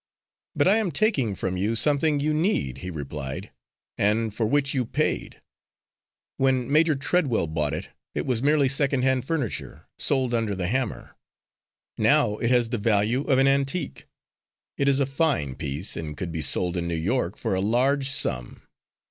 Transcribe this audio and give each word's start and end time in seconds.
"But 0.55 0.67
I 0.67 0.77
am 0.77 0.89
taking 0.89 1.35
from 1.35 1.57
you 1.57 1.75
something 1.75 2.19
you 2.19 2.33
need," 2.33 2.79
he 2.79 2.89
replied, 2.89 3.51
"and 3.99 4.33
for 4.33 4.47
which 4.47 4.73
you 4.73 4.83
paid. 4.83 5.43
When 6.37 6.71
Major 6.71 6.95
Treadwell 6.95 7.45
bought 7.45 7.73
it, 7.75 7.89
it 8.15 8.25
was 8.25 8.41
merely 8.41 8.67
second 8.67 9.03
hand 9.03 9.25
furniture, 9.25 9.85
sold 9.99 10.33
under 10.33 10.55
the 10.55 10.67
hammer. 10.69 11.15
Now 11.99 12.37
it 12.37 12.49
has 12.49 12.69
the 12.69 12.79
value 12.79 13.25
of 13.25 13.37
an 13.37 13.47
antique 13.47 14.07
it 14.75 14.89
is 14.89 14.99
a 14.99 15.05
fine 15.05 15.53
piece 15.53 15.95
and 15.95 16.17
could 16.17 16.31
be 16.31 16.41
sold 16.41 16.75
in 16.77 16.87
New 16.87 16.95
York 16.95 17.37
for 17.37 17.53
a 17.53 17.61
large 17.61 18.09
sum." 18.09 18.63